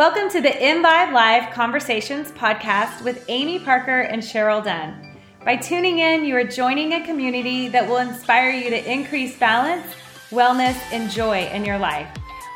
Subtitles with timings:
[0.00, 5.14] Welcome to the Vibe Live Conversations podcast with Amy Parker and Cheryl Dunn.
[5.44, 9.86] By tuning in, you are joining a community that will inspire you to increase balance,
[10.30, 12.08] wellness, and joy in your life.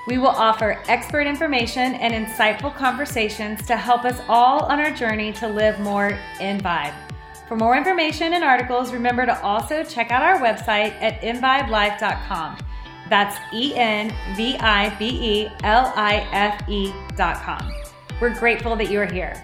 [0.08, 5.30] We will offer expert information and insightful conversations to help us all on our journey
[5.34, 6.94] to live more in vibe.
[7.46, 12.56] For more information and articles, remember to also check out our website at envibelife.com.
[13.08, 17.72] That's E N V I B E L I F E.com.
[18.20, 19.42] We're grateful that you are here.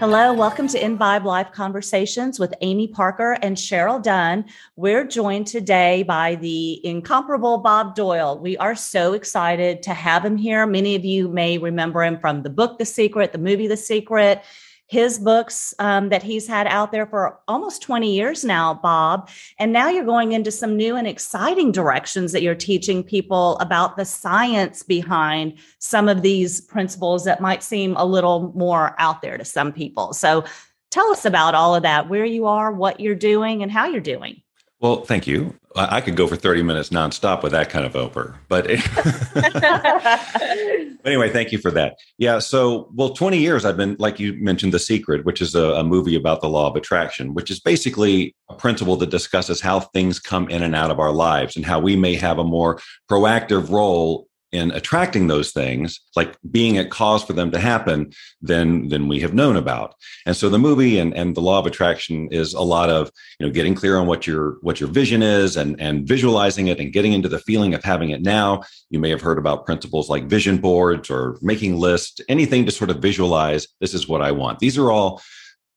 [0.00, 4.46] Hello, welcome to In Vibe Live Conversations with Amy Parker and Cheryl Dunn.
[4.74, 8.38] We're joined today by the incomparable Bob Doyle.
[8.38, 10.64] We are so excited to have him here.
[10.66, 14.42] Many of you may remember him from the book The Secret, the movie The Secret
[14.90, 19.30] his books um, that he's had out there for almost 20 years now, Bob.
[19.56, 23.96] And now you're going into some new and exciting directions that you're teaching people about
[23.96, 29.38] the science behind some of these principles that might seem a little more out there
[29.38, 30.12] to some people.
[30.12, 30.44] So
[30.90, 34.00] tell us about all of that, where you are, what you're doing, and how you're
[34.00, 34.42] doing.
[34.80, 35.56] Well, thank you.
[35.76, 38.36] I could go for 30 minutes nonstop with that kind of over.
[38.48, 38.66] But
[41.04, 41.96] anyway, thank you for that.
[42.18, 42.40] Yeah.
[42.40, 45.84] So, well, 20 years I've been, like you mentioned, The Secret, which is a, a,
[45.84, 50.18] movie about the law of attraction, which is basically a principle that discusses how things
[50.18, 53.70] come in and out of our lives and how we may have a more proactive
[53.70, 58.12] role in attracting those things, like being a cause for them to happen,
[58.42, 59.94] than than we have known about.
[60.26, 63.46] And so the movie and, and the law of attraction is a lot of you
[63.46, 66.92] know getting clear on what your what your vision is and and visualizing it and
[66.92, 68.62] getting into the feeling of having it now.
[68.90, 72.90] You may have heard about principles like vision boards or making lists, anything to sort
[72.90, 74.58] of visualize this is what I want.
[74.58, 75.22] These are all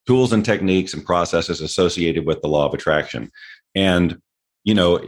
[0.08, 3.32] tools and techniques and processes associated with the law of attraction.
[3.76, 4.20] And
[4.64, 5.00] you know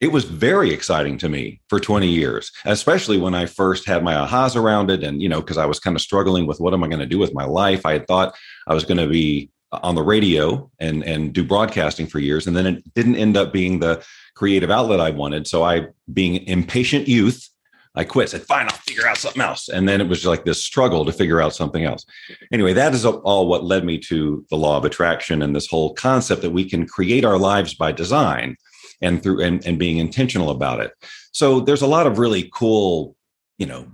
[0.00, 4.14] it was very exciting to me for 20 years, especially when I first had my
[4.14, 5.02] ahas around it.
[5.02, 7.06] And, you know, because I was kind of struggling with what am I going to
[7.06, 7.86] do with my life?
[7.86, 8.34] I had thought
[8.66, 12.46] I was going to be uh, on the radio and, and do broadcasting for years.
[12.46, 15.46] And then it didn't end up being the creative outlet I wanted.
[15.46, 17.48] So I, being impatient youth,
[17.94, 19.70] I quit, said, fine, I'll figure out something else.
[19.70, 22.04] And then it was like this struggle to figure out something else.
[22.52, 25.94] Anyway, that is all what led me to the law of attraction and this whole
[25.94, 28.58] concept that we can create our lives by design
[29.00, 30.92] and through and, and being intentional about it.
[31.32, 33.16] So there's a lot of really cool,
[33.58, 33.86] you know,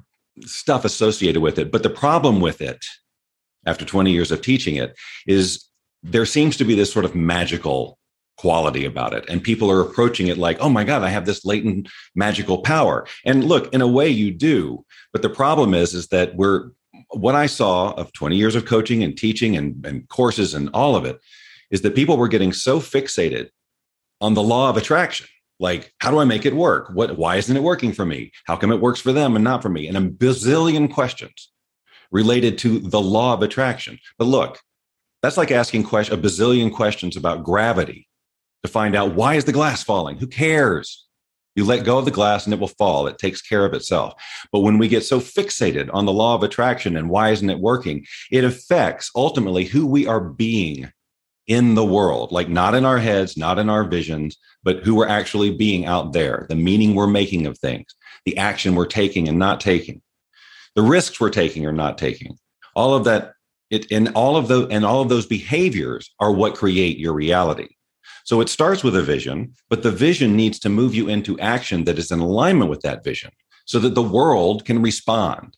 [0.43, 1.71] stuff associated with it.
[1.71, 2.85] But the problem with it,
[3.67, 4.95] after 20 years of teaching it,
[5.27, 5.65] is
[6.03, 7.99] there seems to be this sort of magical
[8.39, 9.25] quality about it.
[9.29, 13.07] And people are approaching it like, oh my God, I have this latent magical power.
[13.25, 14.85] And look, in a way you do.
[15.13, 16.71] But the problem is, is that we're
[17.11, 20.97] what I saw of 20 years of coaching and teaching and, and courses and all
[20.97, 21.21] of it
[21.71, 23.49] is that people were getting so fixated
[24.23, 25.27] on the law of attraction.
[25.61, 26.91] Like, how do I make it work?
[26.95, 28.33] What, why isn't it working for me?
[28.47, 29.87] How come it works for them and not for me?
[29.87, 31.51] And a bazillion questions
[32.11, 33.99] related to the law of attraction.
[34.19, 34.61] But look,
[35.23, 38.09] that's like asking question, a bazillion questions about gravity
[38.63, 40.17] to find out why is the glass falling?
[40.19, 41.07] Who cares?
[41.55, 43.07] You let go of the glass and it will fall.
[43.07, 44.15] It takes care of itself.
[44.53, 47.59] But when we get so fixated on the law of attraction and why isn't it
[47.59, 50.91] working, it affects ultimately who we are being
[51.47, 55.09] in the world, like not in our heads, not in our visions, but who we're
[55.09, 57.95] actually being out there, the meaning we're making of things,
[58.25, 60.01] the action we're taking and not taking,
[60.75, 62.39] the risks we're taking or not taking.
[62.75, 63.35] All of that,
[63.71, 67.69] it and all of those and all of those behaviors are what create your reality.
[68.25, 71.85] So it starts with a vision, but the vision needs to move you into action
[71.85, 73.31] that is in alignment with that vision
[73.65, 75.57] so that the world can respond.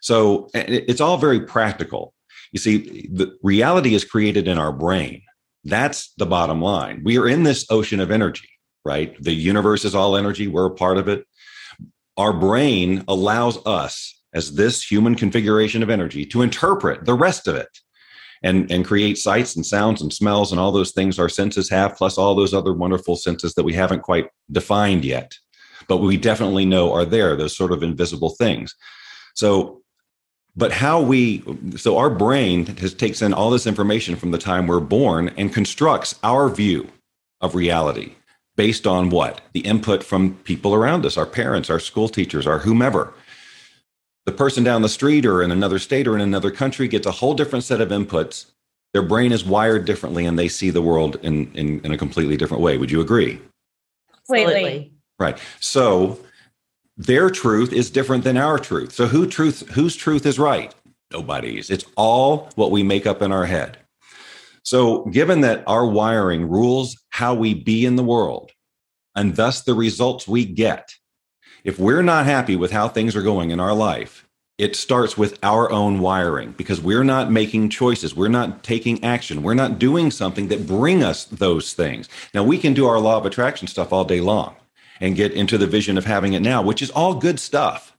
[0.00, 2.12] So eh, it's all very practical.
[2.52, 5.22] You see, the reality is created in our brain.
[5.64, 7.02] That's the bottom line.
[7.04, 8.48] We are in this ocean of energy,
[8.84, 9.16] right?
[9.22, 10.48] The universe is all energy.
[10.48, 11.24] We're a part of it.
[12.16, 17.56] Our brain allows us, as this human configuration of energy, to interpret the rest of
[17.56, 17.68] it
[18.42, 21.96] and, and create sights and sounds and smells and all those things our senses have,
[21.96, 25.32] plus all those other wonderful senses that we haven't quite defined yet,
[25.88, 28.74] but we definitely know are there, those sort of invisible things.
[29.34, 29.81] So
[30.54, 31.42] but how we
[31.76, 35.52] so our brain has takes in all this information from the time we're born and
[35.52, 36.88] constructs our view
[37.40, 38.14] of reality
[38.56, 39.40] based on what?
[39.54, 43.12] The input from people around us our parents our school teachers our whomever.
[44.26, 47.12] The person down the street or in another state or in another country gets a
[47.12, 48.46] whole different set of inputs.
[48.92, 52.36] Their brain is wired differently and they see the world in in, in a completely
[52.36, 52.76] different way.
[52.76, 53.40] Would you agree?
[54.26, 54.92] Completely.
[55.18, 55.38] Right.
[55.60, 56.18] So
[56.96, 58.92] their truth is different than our truth.
[58.92, 60.74] So who truth whose truth is right?
[61.12, 61.70] Nobody's.
[61.70, 63.78] It's all what we make up in our head.
[64.64, 68.52] So, given that our wiring rules how we be in the world
[69.14, 70.94] and thus the results we get,
[71.64, 74.26] if we're not happy with how things are going in our life,
[74.58, 79.42] it starts with our own wiring because we're not making choices we're not taking action
[79.42, 83.16] we're not doing something that bring us those things now we can do our law
[83.16, 84.54] of attraction stuff all day long
[85.02, 87.94] and get into the vision of having it now which is all good stuff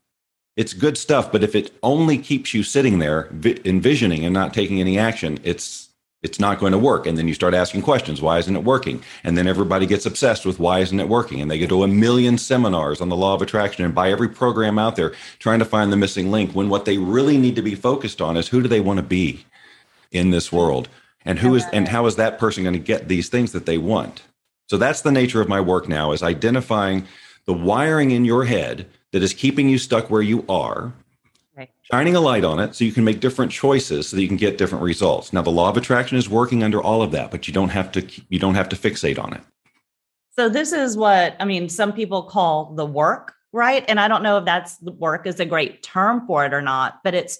[0.56, 3.28] it's good stuff but if it only keeps you sitting there
[3.64, 5.84] envisioning and not taking any action it's
[6.24, 7.06] it's not going to work.
[7.06, 8.22] And then you start asking questions.
[8.22, 9.04] Why isn't it working?
[9.22, 11.40] And then everybody gets obsessed with why isn't it working?
[11.40, 14.30] And they go to a million seminars on the law of attraction and buy every
[14.30, 17.62] program out there trying to find the missing link when what they really need to
[17.62, 19.44] be focused on is who do they want to be
[20.10, 20.88] in this world?
[21.26, 23.76] And who is and how is that person going to get these things that they
[23.76, 24.22] want?
[24.66, 27.06] So that's the nature of my work now is identifying
[27.44, 30.92] the wiring in your head that is keeping you stuck where you are
[31.56, 31.70] Right.
[31.82, 34.36] Shining a light on it so you can make different choices so that you can
[34.36, 35.32] get different results.
[35.32, 37.92] Now the law of attraction is working under all of that, but you don't have
[37.92, 39.40] to you don't have to fixate on it.
[40.32, 43.84] So this is what I mean some people call the work, right?
[43.86, 47.04] And I don't know if that's work is a great term for it or not,
[47.04, 47.38] but it's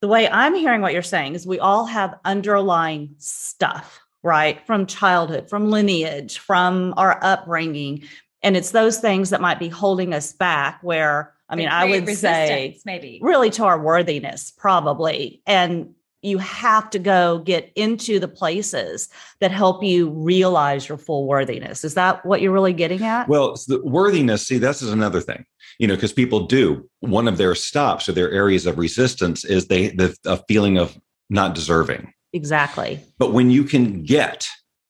[0.00, 4.66] the way I'm hearing what you're saying is we all have underlying stuff, right?
[4.66, 8.02] From childhood, from lineage, from our upbringing,
[8.42, 12.08] and it's those things that might be holding us back where I mean, I would
[12.08, 15.42] say maybe really to our worthiness, probably.
[15.46, 19.10] And you have to go get into the places
[19.40, 21.84] that help you realize your full worthiness.
[21.84, 23.28] Is that what you're really getting at?
[23.28, 25.44] Well, the worthiness, see, this is another thing,
[25.78, 29.66] you know, because people do one of their stops or their areas of resistance is
[29.66, 30.98] they the a feeling of
[31.28, 32.12] not deserving.
[32.34, 33.00] Exactly.
[33.18, 34.46] But when you can get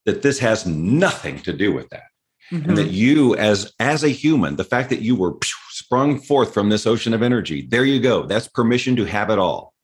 [0.06, 2.04] that this has nothing to do with that,
[2.50, 2.70] mm-hmm.
[2.70, 5.36] and that you as as a human, the fact that you were
[5.70, 7.66] sprung forth from this ocean of energy.
[7.68, 8.24] There you go.
[8.24, 9.74] That's permission to have it all.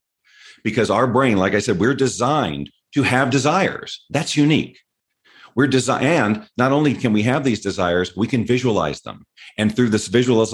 [0.65, 4.05] Because our brain, like I said, we're designed to have desires.
[4.09, 4.79] That's unique.
[5.55, 9.27] We're designed, and not only can we have these desires, we can visualize them.
[9.58, 10.52] And through this visualize,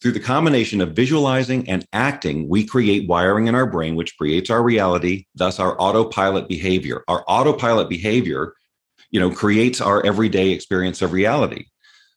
[0.00, 4.50] through the combination of visualizing and acting, we create wiring in our brain, which creates
[4.50, 7.02] our reality, thus our autopilot behavior.
[7.08, 8.54] Our autopilot behavior,
[9.10, 11.66] you know, creates our everyday experience of reality.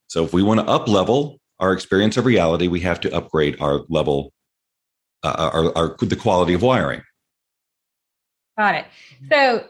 [0.07, 3.61] So if we want to up level our experience of reality, we have to upgrade
[3.61, 4.33] our level,
[5.23, 7.01] uh, our, our the quality of wiring.
[8.57, 8.85] Got it.
[9.31, 9.65] So,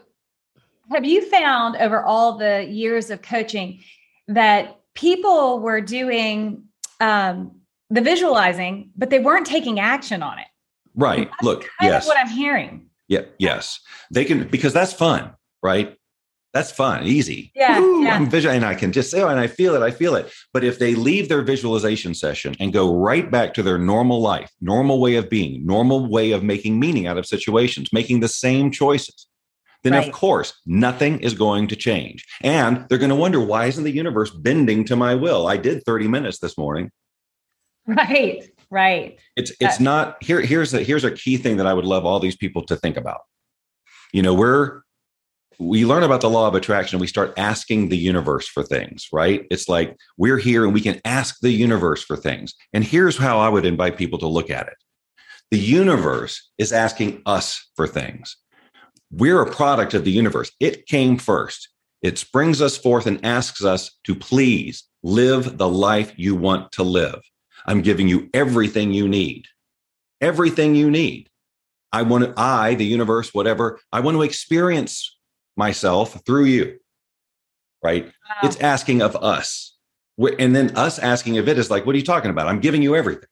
[0.90, 3.80] have you found over all the years of coaching
[4.28, 6.64] that people were doing
[7.00, 7.60] um,
[7.90, 10.46] the visualizing, but they weren't taking action on it?
[10.94, 11.30] Right.
[11.42, 12.06] Look, yes.
[12.06, 12.86] what I'm hearing.
[13.08, 13.22] Yeah.
[13.38, 13.80] Yes.
[14.10, 15.96] They can because that's fun, right?
[16.54, 17.50] that's fun, easy.
[17.56, 18.14] Yeah, yeah.
[18.14, 20.32] I'm visual, and I can just say, oh, and I feel it, I feel it.
[20.52, 24.52] But if they leave their visualization session and go right back to their normal life,
[24.60, 28.70] normal way of being, normal way of making meaning out of situations, making the same
[28.70, 29.26] choices,
[29.84, 30.06] then right.
[30.06, 32.24] of course nothing is going to change.
[32.42, 35.46] And they're going to wonder why isn't the universe bending to my will?
[35.46, 36.90] I did 30 minutes this morning.
[37.86, 39.18] Right, right.
[39.36, 40.40] It's it's uh, not here.
[40.40, 42.96] Here's a here's a key thing that I would love all these people to think
[42.96, 43.20] about.
[44.12, 44.80] You know, we're
[45.58, 49.46] we learn about the law of attraction we start asking the universe for things right
[49.50, 53.38] it's like we're here and we can ask the universe for things and here's how
[53.38, 54.74] i would invite people to look at it
[55.50, 58.36] the universe is asking us for things
[59.16, 61.68] we're a product of the universe it came first
[62.02, 66.82] it springs us forth and asks us to please live the life you want to
[66.82, 67.20] live
[67.66, 69.46] i'm giving you everything you need
[70.20, 71.28] everything you need
[71.94, 75.16] I want to, I, the universe, whatever, I want to experience
[75.56, 76.80] myself through you.
[77.84, 78.06] Right?
[78.06, 78.10] Wow.
[78.42, 79.76] It's asking of us.
[80.18, 82.48] And then us asking of it is like, what are you talking about?
[82.48, 83.28] I'm giving you everything.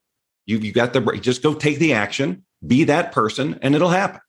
[0.47, 4.21] You you got the just go take the action, be that person, and it'll happen.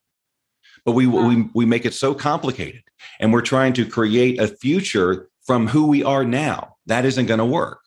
[0.86, 1.28] But we wow.
[1.28, 1.50] we uh-huh.
[1.54, 2.84] we make it so complicated,
[3.20, 6.76] and we're trying to create a future from who we are now.
[6.86, 7.80] That isn't going to work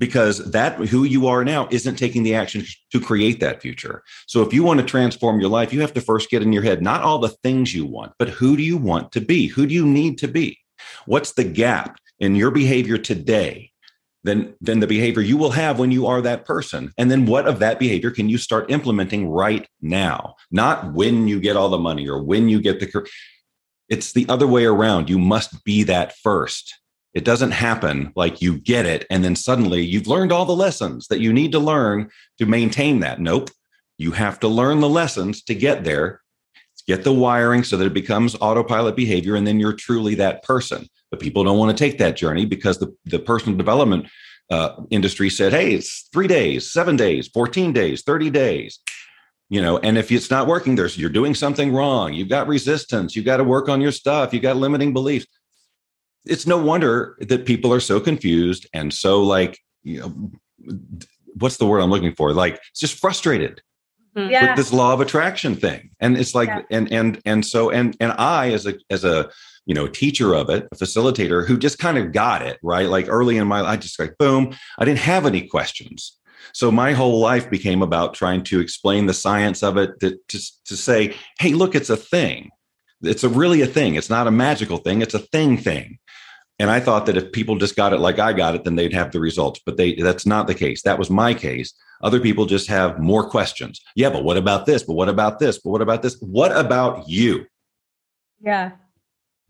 [0.00, 4.02] because that who you are now isn't taking the action to create that future.
[4.26, 6.62] So if you want to transform your life, you have to first get in your
[6.62, 9.46] head not all the things you want, but who do you want to be?
[9.46, 10.58] Who do you need to be?
[11.04, 13.69] What's the gap in your behavior today?
[14.22, 16.92] Then, then the behavior you will have when you are that person.
[16.98, 20.34] And then what of that behavior can you start implementing right now?
[20.50, 23.08] Not when you get all the money or when you get the
[23.88, 25.08] it's the other way around.
[25.08, 26.78] You must be that first.
[27.12, 31.08] It doesn't happen like you get it and then suddenly you've learned all the lessons
[31.08, 32.08] that you need to learn
[32.38, 33.20] to maintain that.
[33.20, 33.50] Nope.
[33.98, 36.20] You have to learn the lessons to get there,
[36.86, 40.88] get the wiring so that it becomes autopilot behavior, and then you're truly that person.
[41.10, 44.06] But people don't want to take that journey because the, the personal development
[44.50, 48.78] uh, industry said, hey, it's three days, seven days, 14 days, 30 days.
[49.48, 53.16] you know and if it's not working there's you're doing something wrong you've got resistance
[53.16, 55.26] you've got to work on your stuff you've got limiting beliefs
[56.24, 60.10] it's no wonder that people are so confused and so like you know
[61.40, 63.60] what's the word i'm looking for like it's just frustrated
[64.16, 64.30] Mm-hmm.
[64.32, 64.46] yeah.
[64.48, 66.62] with this law of attraction thing and it's like Yeah.
[66.76, 69.30] and and and so and and i as a as a
[69.70, 72.88] you know teacher of it a facilitator who just kind of got it right?
[72.88, 76.18] Like early in my i just like boom i didn't have any questions.
[76.52, 80.38] So my whole life became about trying to explain the science of it to, to,
[80.64, 82.50] to say hey look it's a thing.
[83.02, 83.94] It's a really a thing.
[83.94, 85.02] It's not a magical thing.
[85.02, 86.00] It's a thing thing.
[86.58, 88.92] And i thought that if people just got it like i got it then they'd
[89.00, 89.60] have the results.
[89.64, 90.82] But they that's not the case.
[90.82, 91.72] That was my case.
[92.02, 93.80] Other people just have more questions.
[93.94, 94.82] Yeah but what about this?
[94.82, 95.58] But what about this?
[95.58, 96.16] But what about this?
[96.20, 97.46] What about you?
[98.40, 98.72] Yeah.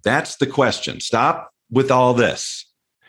[0.03, 1.01] That's the question.
[1.01, 2.67] Stop with all this.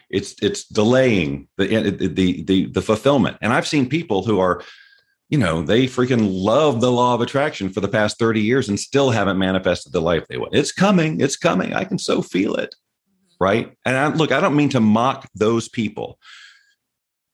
[0.09, 3.37] It's it's delaying the the the the fulfillment.
[3.41, 4.61] And I've seen people who are,
[5.29, 8.79] you know, they freaking love the law of attraction for the past 30 years and
[8.79, 10.53] still haven't manifested the life they want.
[10.53, 11.21] It's coming.
[11.21, 11.73] It's coming.
[11.73, 12.75] I can so feel it.
[13.09, 13.43] Mm-hmm.
[13.43, 13.73] Right.
[13.85, 16.19] And I, look, I don't mean to mock those people.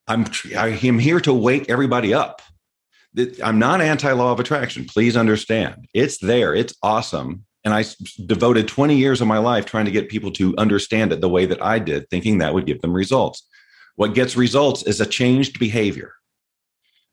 [0.07, 2.41] I'm I am here to wake everybody up.
[3.43, 4.85] I'm not anti law of attraction.
[4.85, 5.87] Please understand.
[5.95, 6.53] It's there.
[6.53, 7.46] It's awesome.
[7.67, 7.83] And I
[8.25, 11.45] devoted 20 years of my life trying to get people to understand it the way
[11.47, 13.45] that I did, thinking that would give them results.
[13.97, 16.13] What gets results is a changed behavior.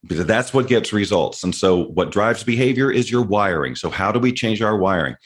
[0.06, 1.42] Because that's what gets results.
[1.42, 3.74] And so what drives behavior is your wiring.
[3.74, 5.16] So how do we change our wiring?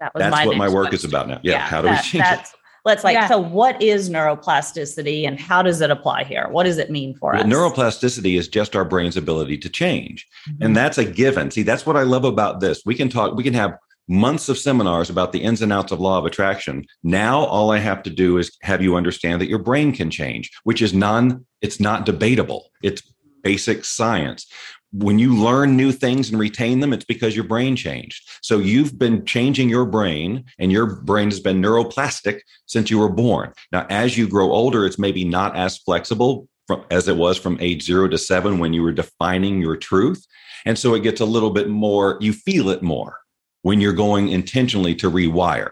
[0.00, 1.40] That was That's what my next work is about now.
[1.42, 1.60] Yeah.
[1.60, 2.46] how do that- we change it?
[2.84, 3.26] Let's like, Yeah.
[3.28, 6.46] so what is neuroplasticity and how does it apply here?
[6.50, 7.46] What does it mean for Well, us?
[7.46, 10.26] neuroplasticity is just our brain's ability to change.
[10.46, 10.56] Mhm.
[10.66, 11.50] And that's a given.
[11.50, 12.82] See, that's what I love about this.
[12.84, 13.72] We can talk, we can have
[14.08, 16.86] months of seminars about the ins and outs of law of attraction.
[17.02, 20.50] Now, all I have to do is have you understand that your brain can change,
[20.64, 22.70] which is non, it's not debatable.
[22.82, 23.02] It's
[23.42, 24.46] basic science.
[24.90, 28.26] When you learn new things and retain them, it's because your brain changed.
[28.40, 33.10] So you've been changing your brain and your brain has been neuroplastic since you were
[33.10, 33.52] born.
[33.70, 37.58] Now, as you grow older, it's maybe not as flexible from, as it was from
[37.60, 40.26] age zero to seven when you were defining your truth.
[40.64, 43.18] And so it gets a little bit more, you feel it more
[43.62, 45.70] when you're going intentionally to rewire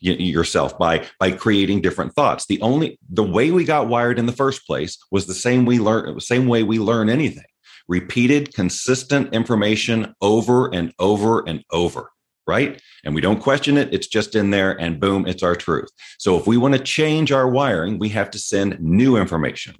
[0.00, 2.46] yourself by by creating different thoughts.
[2.46, 5.78] The only the way we got wired in the first place was the same we
[5.78, 7.44] learn same way we learn anything.
[7.88, 12.10] Repeated consistent information over and over and over
[12.46, 12.80] right?
[13.04, 13.92] And we don't question it.
[13.92, 15.90] It's just in there and boom it's our truth.
[16.18, 19.74] So if we want to change our wiring we have to send new information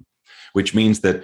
[0.53, 1.23] which means that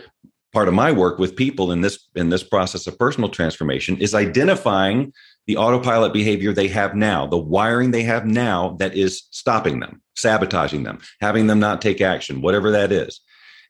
[0.54, 4.16] part of my work with people in this in this process of personal transformation is
[4.16, 5.12] identifying
[5.48, 10.02] the autopilot behavior they have now, the wiring they have now that is stopping them,
[10.16, 13.22] sabotaging them, having them not take action, whatever that is,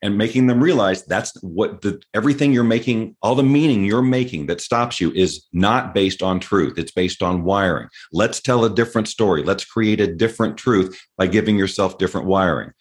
[0.01, 4.45] and making them realize that's what the everything you're making, all the meaning you're making
[4.45, 6.77] that stops you is not based on truth.
[6.77, 7.87] It's based on wiring.
[8.11, 9.43] Let's tell a different story.
[9.43, 12.71] Let's create a different truth by giving yourself different wiring.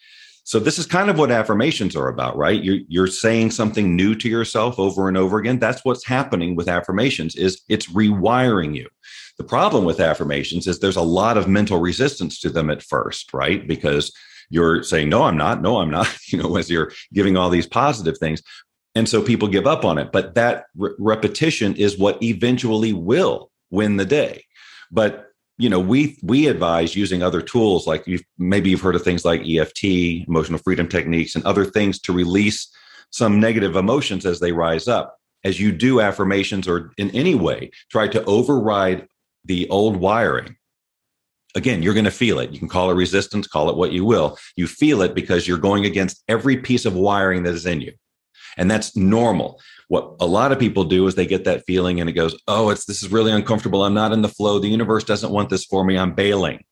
[0.45, 2.63] So this is kind of what affirmations are about, right?
[2.63, 5.57] You're, you're saying something new to yourself over and over again.
[5.57, 8.87] That's what's happening with affirmations is it's rewiring you.
[9.39, 13.33] The problem with affirmations is there's a lot of mental resistance to them at first,
[13.33, 13.67] right?
[13.67, 14.13] Because
[14.51, 17.67] you're saying, no, I'm not, no, I'm not, you know, as you're giving all these
[17.67, 18.43] positive things.
[18.93, 20.11] And so people give up on it.
[20.11, 24.45] But that re- repetition is what eventually will win the day.
[24.91, 25.24] But
[25.57, 29.23] you know we we advise using other tools like you've maybe you've heard of things
[29.23, 32.67] like eft emotional freedom techniques and other things to release
[33.11, 35.17] some negative emotions as they rise up.
[35.45, 39.07] As you do affirmations or in any way try to override
[39.45, 40.57] the old wiring.
[41.55, 42.51] Again you're going to feel it.
[42.51, 44.37] You can call it resistance call it what you will.
[44.55, 47.93] You feel it because you're going against every piece of wiring that is in you.
[48.57, 52.09] And that's normal what a lot of people do is they get that feeling and
[52.09, 53.83] it goes oh it's this is really uncomfortable.
[53.83, 54.59] I'm not in the flow.
[54.59, 55.97] The universe doesn't want this for me.
[55.97, 56.63] I'm bailing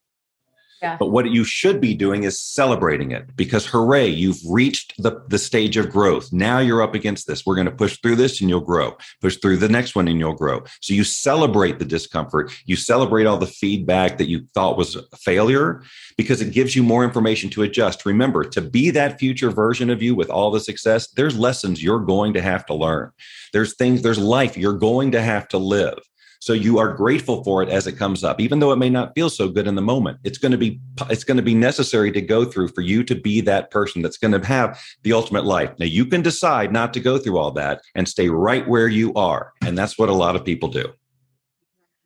[0.99, 5.37] But what you should be doing is celebrating it because hooray you've reached the, the
[5.37, 8.49] stage of growth now you're up against this we're going to push through this and
[8.49, 12.51] you'll grow push through the next one and you'll grow so you celebrate the discomfort
[12.65, 15.81] you celebrate all the feedback that you thought was a failure
[16.17, 18.05] because it gives you more information to adjust.
[18.05, 21.99] Remember, to be that future version of you with all the success, there's lessons you're
[21.99, 23.11] going to have to learn.
[23.51, 25.99] There's things, there's life you're going to have to live.
[26.43, 29.15] So you are grateful for it as it comes up, even though it may not
[29.15, 30.17] feel so good in the moment.
[30.25, 30.77] It's going to be
[31.09, 34.17] it's going to be necessary to go through for you to be that person that's
[34.17, 35.71] going to have the ultimate life.
[35.79, 39.13] Now you can decide not to go through all that and stay right where you
[39.13, 40.91] are, and that's what a lot of people do.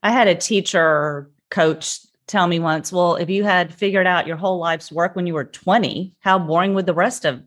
[0.04, 4.38] I had a teacher coach tell me once, well, if you had figured out your
[4.38, 7.42] whole life's work when you were 20, how boring would the rest of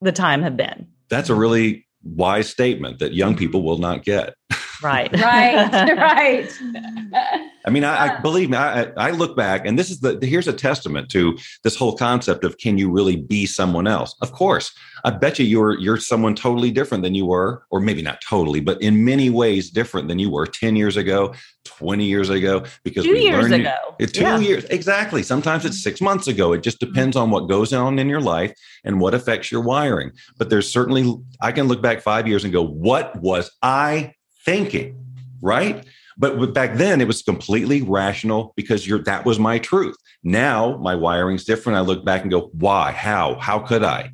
[0.00, 0.88] the time have been?
[1.10, 4.32] That's a really wise statement that young people will not get.
[4.82, 5.12] Right.
[5.12, 5.96] right.
[5.96, 6.52] Right.
[7.64, 8.56] I mean, I, I believe me.
[8.56, 12.44] I, I look back, and this is the here's a testament to this whole concept
[12.44, 14.14] of can you really be someone else?
[14.22, 14.72] Of course,
[15.04, 18.60] I bet you you're you're someone totally different than you were, or maybe not totally,
[18.60, 22.64] but in many ways different than you were ten years ago, twenty years ago.
[22.84, 24.38] Because two years learned, ago, it's two yeah.
[24.38, 25.22] years exactly.
[25.22, 26.52] Sometimes it's six months ago.
[26.52, 26.94] It just mm-hmm.
[26.94, 28.54] depends on what goes on in your life
[28.84, 30.12] and what affects your wiring.
[30.38, 34.14] But there's certainly I can look back five years and go, what was I
[34.48, 34.94] thinking?
[35.40, 35.84] Right
[36.18, 39.96] but back then, it was completely rational because that was my truth.
[40.24, 41.78] Now my wiring's different.
[41.78, 42.90] I look back and go, why?
[42.90, 43.36] How?
[43.36, 44.10] How could I?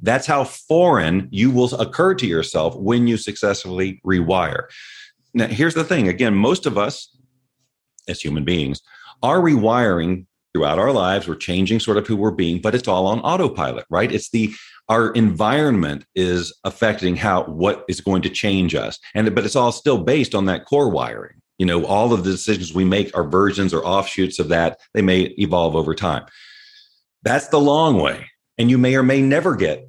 [0.00, 4.66] That's how foreign you will occur to yourself when you successfully rewire.
[5.34, 7.16] Now, here's the thing again, most of us
[8.06, 8.80] as human beings
[9.24, 11.26] are rewiring throughout our lives.
[11.26, 14.12] We're changing sort of who we're being, but it's all on autopilot, right?
[14.12, 14.54] It's the
[14.88, 18.98] our environment is affecting how what is going to change us.
[19.14, 21.40] And but it's all still based on that core wiring.
[21.58, 24.78] You know all of the decisions we make are versions or offshoots of that.
[24.94, 26.24] They may evolve over time.
[27.22, 28.26] That's the long way.
[28.56, 29.88] And you may or may never get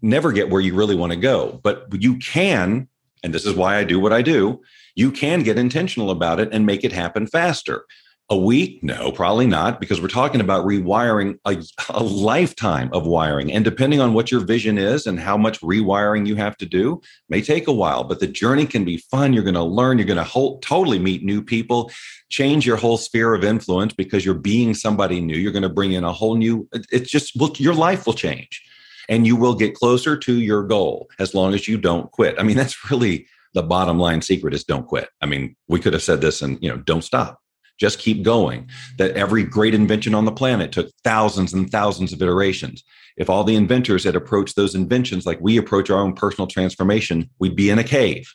[0.00, 1.60] never get where you really want to go.
[1.62, 2.88] But you can
[3.22, 4.60] and this is why i do what i do
[4.94, 7.84] you can get intentional about it and make it happen faster
[8.30, 8.82] a week?
[8.82, 13.50] No, probably not, because we're talking about rewiring a, a, lifetime of wiring.
[13.50, 17.00] And depending on what your vision is and how much rewiring you have to do,
[17.30, 19.32] may take a while, but the journey can be fun.
[19.32, 21.90] You're going to learn, you're going to totally meet new people,
[22.28, 25.36] change your whole sphere of influence because you're being somebody new.
[25.36, 28.62] You're going to bring in a whole new, it's just, well, your life will change
[29.08, 32.34] and you will get closer to your goal as long as you don't quit.
[32.38, 35.08] I mean, that's really the bottom line secret is don't quit.
[35.22, 37.40] I mean, we could have said this and, you know, don't stop
[37.78, 38.68] just keep going.
[38.98, 42.84] That every great invention on the planet took thousands and thousands of iterations.
[43.16, 47.30] If all the inventors had approached those inventions like we approach our own personal transformation,
[47.38, 48.32] we'd be in a cave.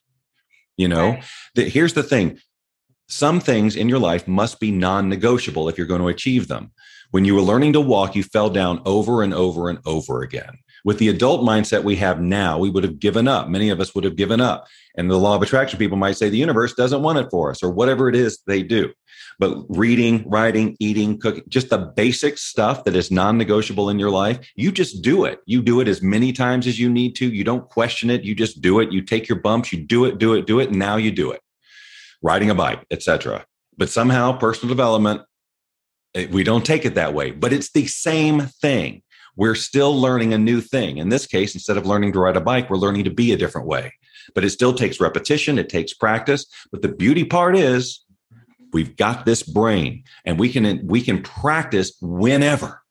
[0.76, 1.24] You know, right.
[1.56, 2.40] the, here's the thing
[3.08, 6.72] some things in your life must be non negotiable if you're going to achieve them.
[7.12, 10.58] When you were learning to walk, you fell down over and over and over again.
[10.84, 13.48] With the adult mindset we have now, we would have given up.
[13.48, 14.68] Many of us would have given up.
[14.98, 17.64] And the law of attraction people might say the universe doesn't want it for us
[17.64, 18.92] or whatever it is they do.
[19.40, 24.10] But reading, writing, eating, cooking, just the basic stuff that is non negotiable in your
[24.10, 25.40] life, you just do it.
[25.46, 27.28] You do it as many times as you need to.
[27.28, 28.24] You don't question it.
[28.24, 28.92] You just do it.
[28.92, 30.70] You take your bumps, you do it, do it, do it.
[30.70, 31.42] And now you do it.
[32.22, 33.46] Riding a bike, etc.
[33.78, 35.22] But somehow personal development,
[36.14, 39.03] eh, we don't take it that way, but it's the same thing
[39.36, 40.98] we're still learning a new thing.
[40.98, 43.38] In this case, instead of learning to ride a bike, we're learning to be a
[43.38, 43.94] different way.
[44.36, 46.46] But it still takes repetition, it takes practice.
[46.72, 48.04] But the beauty part is
[48.72, 52.82] we've got this brain and we can we can practice whenever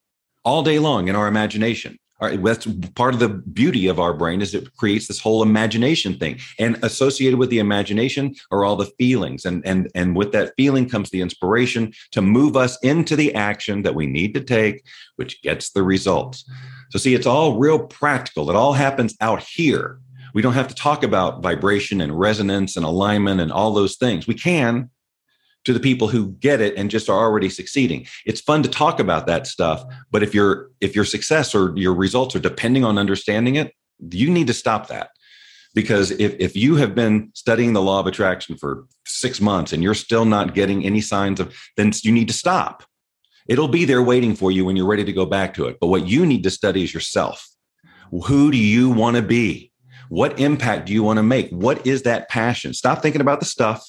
[0.44, 4.54] all day long in our imagination that's part of the beauty of our brain is
[4.54, 6.38] it creates this whole imagination thing.
[6.58, 9.44] And associated with the imagination are all the feelings.
[9.44, 13.82] And and and with that feeling comes the inspiration to move us into the action
[13.82, 14.84] that we need to take
[15.16, 16.48] which gets the results.
[16.90, 18.50] So see it's all real practical.
[18.50, 19.98] It all happens out here.
[20.34, 24.26] We don't have to talk about vibration and resonance and alignment and all those things.
[24.26, 24.90] We can
[25.64, 28.06] to the people who get it and just are already succeeding.
[28.26, 31.94] It's fun to talk about that stuff, but if your if your success or your
[31.94, 33.74] results are depending on understanding it,
[34.10, 35.10] you need to stop that.
[35.74, 39.82] Because if, if you have been studying the law of attraction for six months and
[39.82, 42.82] you're still not getting any signs of, then you need to stop.
[43.48, 45.78] It'll be there waiting for you when you're ready to go back to it.
[45.80, 47.48] But what you need to study is yourself.
[48.10, 49.72] Who do you want to be?
[50.10, 51.48] What impact do you want to make?
[51.48, 52.74] What is that passion?
[52.74, 53.82] Stop thinking about the stuff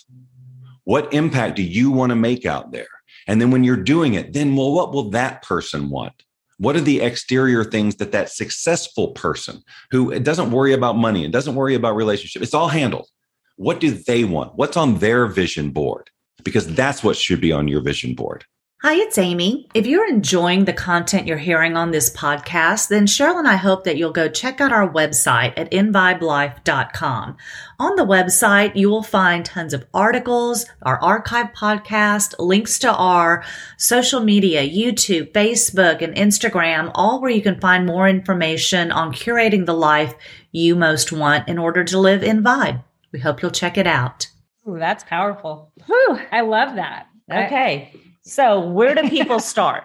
[0.86, 2.88] what impact do you want to make out there?
[3.28, 6.24] And then when you're doing it, then well, what will that person want?
[6.58, 11.34] What are the exterior things that that successful person who doesn't worry about money and
[11.34, 13.08] doesn't worry about relationship, it's all handled.
[13.56, 14.56] What do they want?
[14.56, 16.10] What's on their vision board?
[16.44, 18.46] Because that's what should be on your vision board.
[18.86, 19.70] Hi, it's Amy.
[19.74, 23.86] If you're enjoying the content you're hearing on this podcast, then Cheryl and I hope
[23.86, 27.38] that you'll go check out our website at envibelife.com.
[27.80, 33.46] On the website, you will find tons of articles, our archive podcast, links to our
[33.78, 39.66] social media, YouTube, Facebook, and Instagram, all where you can find more information on curating
[39.66, 40.14] the life
[40.52, 42.84] you most want in order to live in vibe.
[43.14, 44.28] We hope you'll check it out.
[44.68, 45.72] Ooh, that's powerful.
[45.86, 47.08] Whew, I love that.
[47.32, 47.94] Okay.
[48.24, 49.84] So where do people start?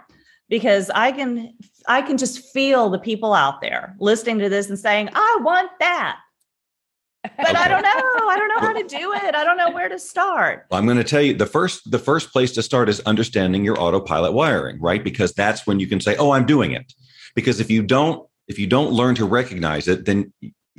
[0.49, 1.53] Because I can
[1.87, 5.71] I can just feel the people out there listening to this and saying, I want
[5.81, 6.19] that.
[7.23, 7.57] But okay.
[7.57, 8.29] I don't know.
[8.29, 9.35] I don't know how to do it.
[9.35, 10.67] I don't know where to start.
[10.71, 13.65] Well, I'm going to tell you the first the first place to start is understanding
[13.65, 15.03] your autopilot wiring, right?
[15.03, 16.93] Because that's when you can say, "Oh, I'm doing it."
[17.35, 20.33] Because if you don't if you don't learn to recognize it, then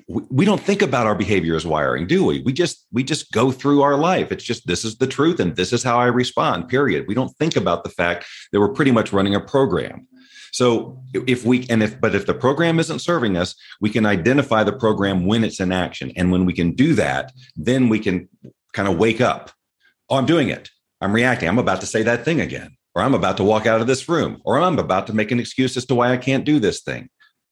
[0.08, 2.42] we don't think about our behavior as wiring, do we?
[2.42, 4.32] We just we just go through our life.
[4.32, 6.70] It's just this is the truth and this is how I respond.
[6.70, 7.06] Period.
[7.08, 10.08] We don't think about the fact that we're pretty much running a program.
[10.52, 14.64] So if we and if but if the program isn't serving us, we can identify
[14.64, 16.12] the program when it's in action.
[16.16, 18.30] And when we can do that, then we can
[18.74, 19.52] kind of wake up.
[20.10, 20.70] Oh, I'm doing it.
[21.02, 21.48] I'm reacting.
[21.48, 24.10] I'm about to say that thing again, or I'm about to walk out of this
[24.10, 26.82] room, or I'm about to make an excuse as to why I can't do this
[26.82, 27.10] thing.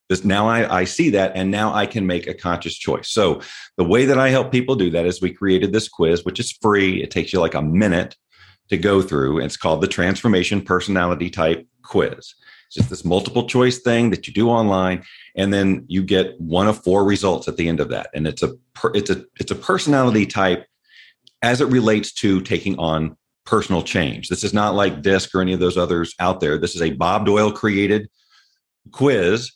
[0.09, 3.09] This now I, I see that, and now I can make a conscious choice.
[3.09, 3.41] So
[3.75, 6.51] the way that I help people do that is we created this quiz, which is
[6.51, 7.03] free.
[7.03, 8.15] It takes you like a minute
[8.69, 9.39] to go through.
[9.39, 12.35] It's called the Transformation Personality Type Quiz.
[12.67, 15.03] It's just this multiple choice thing that you do online,
[15.35, 18.09] and then you get one of four results at the end of that.
[18.13, 18.53] And it's a
[18.93, 20.65] it's a it's a personality type
[21.41, 23.15] as it relates to taking on
[23.45, 24.27] personal change.
[24.27, 26.57] This is not like DISC or any of those others out there.
[26.57, 28.09] This is a Bob Doyle created
[28.91, 29.51] quiz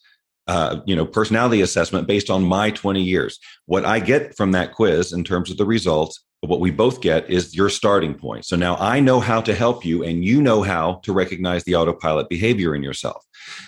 [0.51, 3.39] uh, you know personality assessment based on my 20 years.
[3.67, 7.29] What i get from that quiz in terms of the results what we both get
[7.29, 8.43] is your starting point.
[8.45, 11.75] So now i know how to help you and you know how to recognize the
[11.75, 13.25] autopilot behavior in yourself.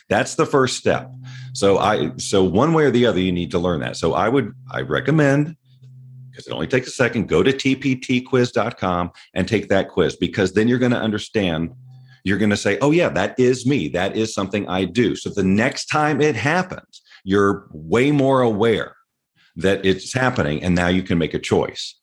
[0.09, 1.09] That's the first step.
[1.53, 3.95] So i so one way or the other you need to learn that.
[3.95, 5.55] So i would i recommend
[6.31, 10.67] because it only takes a second go to tptquiz.com and take that quiz because then
[10.67, 11.71] you're going to understand
[12.23, 13.89] you're going to say, oh, yeah, that is me.
[13.89, 15.15] That is something I do.
[15.15, 18.95] So the next time it happens, you're way more aware
[19.57, 20.63] that it's happening.
[20.63, 21.99] And now you can make a choice.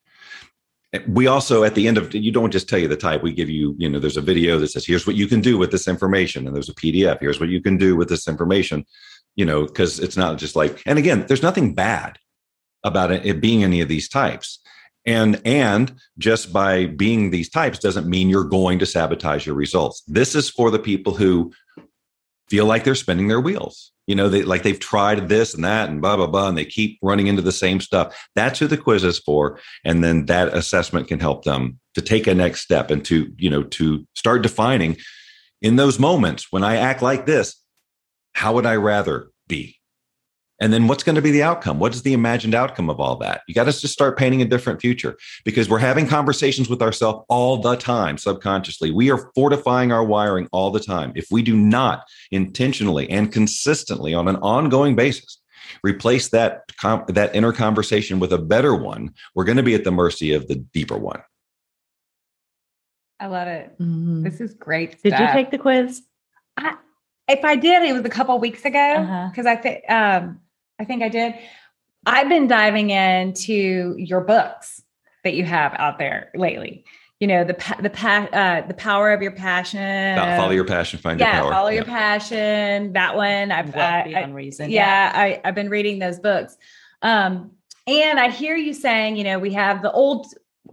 [1.06, 3.22] We also, at the end of, you don't just tell you the type.
[3.22, 5.56] We give you, you know, there's a video that says, here's what you can do
[5.56, 6.46] with this information.
[6.46, 7.20] And there's a PDF.
[7.20, 8.84] Here's what you can do with this information,
[9.36, 12.18] you know, because it's not just like, and again, there's nothing bad
[12.82, 14.60] about it, it being any of these types
[15.06, 20.02] and and just by being these types doesn't mean you're going to sabotage your results.
[20.06, 21.52] This is for the people who
[22.48, 23.92] feel like they're spinning their wheels.
[24.06, 26.64] You know they like they've tried this and that and blah blah blah and they
[26.64, 28.28] keep running into the same stuff.
[28.34, 32.26] That's who the quiz is for and then that assessment can help them to take
[32.26, 34.96] a next step and to you know to start defining
[35.62, 37.62] in those moments when i act like this
[38.34, 39.76] how would i rather be
[40.60, 41.78] and then what's going to be the outcome?
[41.78, 43.42] What is the imagined outcome of all that?
[43.48, 46.82] You got us to just start painting a different future because we're having conversations with
[46.82, 48.90] ourselves all the time subconsciously.
[48.90, 51.12] We are fortifying our wiring all the time.
[51.14, 55.38] If we do not intentionally and consistently on an ongoing basis
[55.84, 56.62] replace that
[57.08, 60.48] that inner conversation with a better one, we're going to be at the mercy of
[60.48, 61.22] the deeper one.
[63.18, 63.78] I love it.
[63.78, 64.22] Mm-hmm.
[64.22, 65.02] This is great.
[65.02, 66.02] Did you take the quiz?
[66.56, 66.76] I,
[67.28, 69.50] if I did, it was a couple weeks ago because uh-huh.
[69.50, 70.40] I think um,
[70.80, 71.34] I think I did.
[72.06, 74.82] I've been diving into your books
[75.22, 76.84] that you have out there lately.
[77.20, 80.16] You know the the uh, the power of your passion.
[80.16, 81.52] follow your passion, find yeah, your power.
[81.52, 81.74] Follow yeah.
[81.74, 82.94] your passion.
[82.94, 83.52] That one.
[83.52, 84.70] I've uh, beyond reason.
[84.70, 86.56] Yeah, yeah, I, I've been reading those books.
[87.02, 87.50] Um,
[87.86, 90.28] and I hear you saying, you know, we have the old.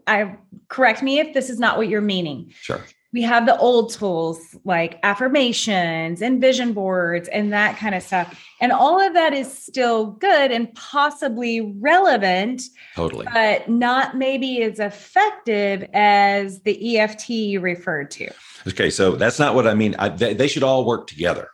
[0.08, 0.38] I
[0.70, 2.54] correct me if this is not what you're meaning.
[2.62, 2.82] Sure
[3.14, 8.44] we have the old tools like affirmations and vision boards and that kind of stuff.
[8.60, 12.64] And all of that is still good and possibly relevant.
[12.96, 13.26] Totally.
[13.34, 18.30] But not maybe as effective as the EFT you referred to.
[18.68, 18.90] Okay.
[18.90, 19.96] So that's not what I mean.
[19.98, 21.50] I, they, they should all work together.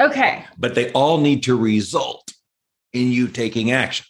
[0.00, 0.44] Okay.
[0.58, 2.32] But they all need to result
[2.92, 4.06] in you taking action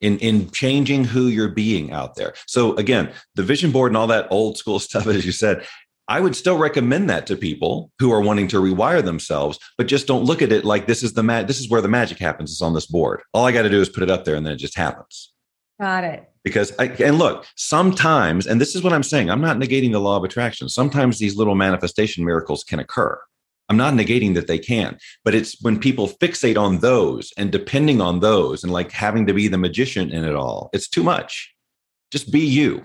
[0.00, 2.34] in in changing who you're being out there.
[2.46, 5.66] So again, the vision board and all that old school stuff, as you said,
[6.06, 10.06] I would still recommend that to people who are wanting to rewire themselves, but just
[10.06, 12.52] don't look at it like this is the ma- this is where the magic happens.
[12.52, 13.22] It's on this board.
[13.32, 15.32] All I got to do is put it up there, and then it just happens.
[15.80, 16.30] Got it.
[16.44, 19.30] Because I, and look, sometimes, and this is what I'm saying.
[19.30, 20.68] I'm not negating the law of attraction.
[20.68, 23.18] Sometimes these little manifestation miracles can occur.
[23.70, 28.02] I'm not negating that they can, but it's when people fixate on those and depending
[28.02, 30.68] on those and like having to be the magician in it all.
[30.74, 31.54] It's too much.
[32.10, 32.84] Just be you.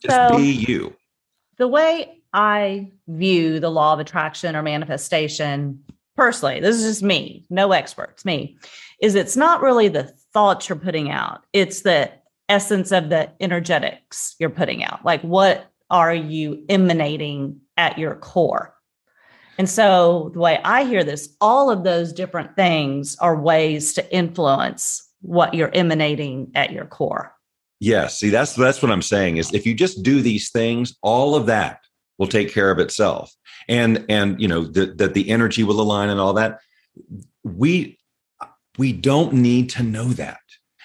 [0.00, 0.94] Just so, be you.
[1.56, 5.80] The way I view the law of attraction or manifestation
[6.18, 8.58] personally, this is just me, no experts, me,
[9.00, 12.10] is it's not really the thoughts you're putting out, it's the
[12.48, 15.04] essence of the energetics you're putting out.
[15.04, 18.74] Like, what are you emanating at your core?
[19.58, 24.14] And so, the way I hear this, all of those different things are ways to
[24.14, 27.32] influence what you're emanating at your core.
[27.80, 31.36] Yes, see that's that's what I'm saying is if you just do these things, all
[31.36, 31.78] of that
[32.18, 33.32] will take care of itself.
[33.68, 36.58] And and you know that the, the energy will align and all that.
[37.44, 37.98] We
[38.76, 40.40] we don't need to know that.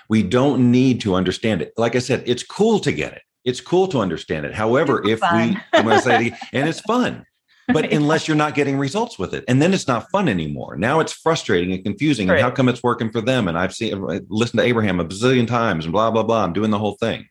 [0.10, 1.74] We don't need to understand it.
[1.78, 3.22] Like i said it's cool to get it.
[3.44, 4.54] It's cool to understand it.
[4.54, 5.50] However it's if fun.
[5.50, 7.26] we i'm going to say it and it's fun
[7.74, 9.46] but unless you're not getting results with it.
[9.48, 10.76] And then it's not fun anymore.
[10.76, 12.36] Now it's frustrating and confusing right.
[12.36, 13.48] and how come it's working for them?
[13.48, 16.44] And i've seen listened to abraham a bazillion times and blah blah blah.
[16.44, 17.28] I'm doing the whole thing.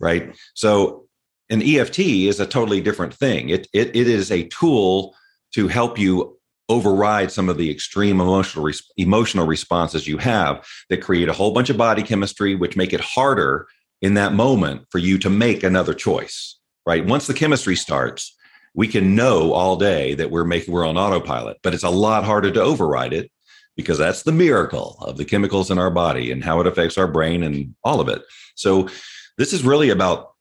[0.00, 0.36] Right?
[0.54, 1.03] So
[1.50, 3.48] an eft is a totally different thing.
[3.48, 5.14] It it, it is a tool
[5.54, 11.02] to help you override some of the extreme emotional res- emotional responses you have that
[11.02, 13.66] create a whole bunch of body chemistry which make it harder
[14.00, 17.04] in that moment for you to make another choice right?
[17.06, 18.34] Once the chemistry starts
[18.74, 22.24] we can know all day that we're making we're on autopilot but it's a lot
[22.24, 23.30] harder to override it
[23.76, 27.08] because that's the miracle of the chemicals in our body and how it affects our
[27.08, 28.22] brain and all of it.
[28.54, 28.88] So
[29.36, 30.33] this is really about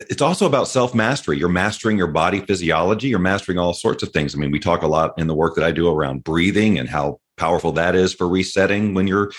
[0.00, 1.38] it's also about self mastery.
[1.38, 3.08] You're mastering your body physiology.
[3.08, 4.34] You're mastering all sorts of things.
[4.34, 6.88] I mean, we talk a lot in the work that I do around breathing and
[6.88, 9.30] how powerful that is for resetting when you're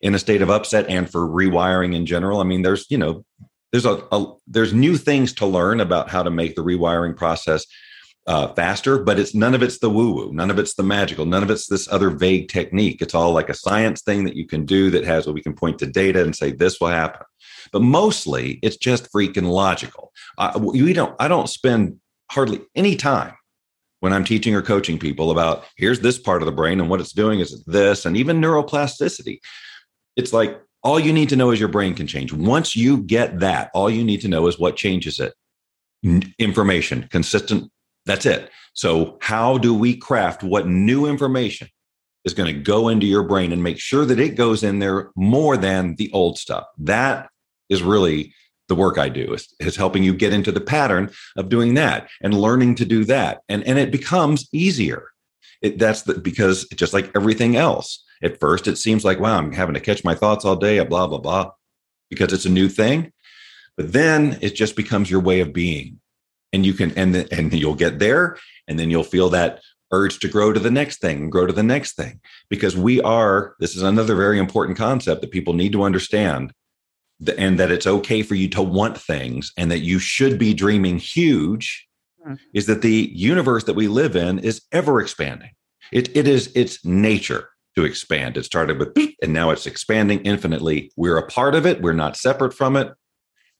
[0.00, 2.40] in a state of upset and for rewiring in general.
[2.40, 3.24] I mean, there's, you know,
[3.72, 7.66] there's a, a there's new things to learn about how to make the rewiring process
[8.26, 11.26] uh, faster, but it's none of it's the woo woo, none of it's the magical,
[11.26, 13.00] none of it's this other vague technique.
[13.00, 15.54] It's all like a science thing that you can do that has what we can
[15.54, 17.26] point to data and say this will happen
[17.76, 20.10] but mostly it's just freaking logical.
[20.38, 23.34] Uh, we don't, I don't spend hardly any time
[24.00, 27.02] when I'm teaching or coaching people about here's this part of the brain and what
[27.02, 29.40] it's doing is this, and even neuroplasticity.
[30.16, 32.32] It's like all you need to know is your brain can change.
[32.32, 35.34] Once you get that, all you need to know is what changes it.
[36.38, 37.70] Information, consistent.
[38.06, 38.50] That's it.
[38.72, 41.68] So, how do we craft what new information
[42.24, 45.10] is going to go into your brain and make sure that it goes in there
[45.14, 46.64] more than the old stuff?
[46.78, 47.28] That
[47.68, 48.34] is really
[48.68, 52.08] the work I do is, is helping you get into the pattern of doing that
[52.20, 53.42] and learning to do that.
[53.48, 55.08] And, and it becomes easier.
[55.62, 59.52] It, that's the, because just like everything else, at first it seems like, wow, I'm
[59.52, 61.52] having to catch my thoughts all day, blah, blah, blah,
[62.10, 63.12] because it's a new thing.
[63.76, 66.00] But then it just becomes your way of being.
[66.52, 69.60] And you can, and, and you'll get there and then you'll feel that
[69.92, 73.00] urge to grow to the next thing and grow to the next thing because we
[73.02, 76.52] are, this is another very important concept that people need to understand
[77.36, 80.98] and that it's okay for you to want things and that you should be dreaming
[80.98, 81.86] huge
[82.24, 82.34] mm-hmm.
[82.54, 85.50] is that the universe that we live in is ever expanding.
[85.92, 88.36] It, it is its nature to expand.
[88.36, 90.90] It started with, and now it's expanding infinitely.
[90.96, 91.82] We're a part of it.
[91.82, 92.92] We're not separate from it.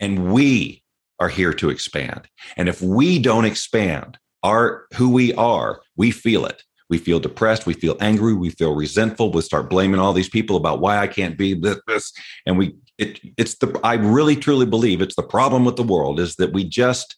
[0.01, 0.83] And we
[1.19, 2.29] are here to expand.
[2.57, 6.63] And if we don't expand our who we are, we feel it.
[6.89, 7.67] We feel depressed.
[7.67, 8.35] We feel angry.
[8.35, 9.33] We feel resentful.
[9.33, 12.13] We start blaming all these people about why I can't be this.
[12.45, 16.19] And we it it's the I really truly believe it's the problem with the world
[16.19, 17.17] is that we just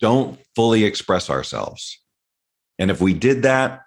[0.00, 2.00] don't fully express ourselves.
[2.78, 3.82] And if we did that,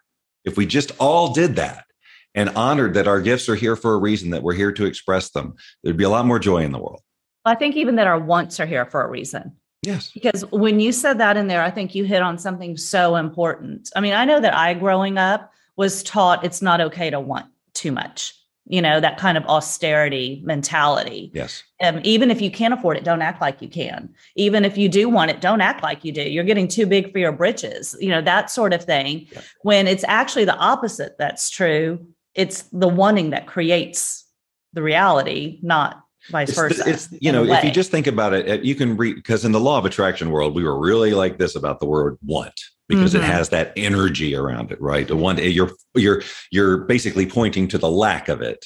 [0.46, 1.86] if we just all did that
[2.34, 5.32] and honored that our gifts are here for a reason, that we're here to express
[5.32, 7.02] them, there'd be a lot more joy in the world.
[7.44, 9.54] I think even that our wants are here for a reason.
[9.84, 10.12] Yes.
[10.12, 13.90] Because when you said that in there, I think you hit on something so important.
[13.96, 17.46] I mean, I know that I growing up was taught it's not okay to want
[17.74, 18.37] too much
[18.70, 21.32] you know that kind of austerity mentality.
[21.34, 21.64] Yes.
[21.82, 24.10] Um, even if you can't afford it don't act like you can.
[24.36, 26.22] Even if you do want it don't act like you do.
[26.22, 29.28] You're getting too big for your britches you know that sort of thing.
[29.32, 29.42] Yeah.
[29.62, 34.26] when it's actually the opposite that's true it's the wanting that creates
[34.74, 38.64] the reality not vice it's, versa it's you know if you just think about it
[38.64, 41.56] you can read because in the law of attraction world we were really like this
[41.56, 43.24] about the word want because mm-hmm.
[43.24, 45.08] it has that energy around it, right?
[45.08, 48.66] The one you're you're you're basically pointing to the lack of it.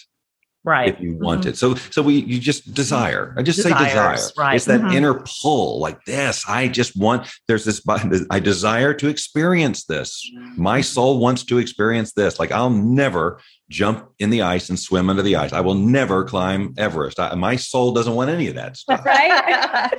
[0.63, 0.93] Right.
[0.93, 1.49] If you want mm-hmm.
[1.49, 1.57] it.
[1.57, 3.33] So so we you just desire.
[3.35, 4.17] I just Desires, say desire.
[4.37, 4.55] Right.
[4.55, 4.95] It's that mm-hmm.
[4.95, 6.47] inner pull like this.
[6.47, 7.81] I just want there's this
[8.29, 10.29] I desire to experience this.
[10.55, 10.83] My mm-hmm.
[10.83, 12.39] soul wants to experience this.
[12.39, 15.51] Like I'll never jump in the ice and swim under the ice.
[15.51, 17.19] I will never climb Everest.
[17.19, 19.03] I, my soul doesn't want any of that stuff.
[19.03, 19.91] Right.